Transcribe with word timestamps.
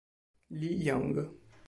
Li 0.61 0.71
Yong 0.87 1.13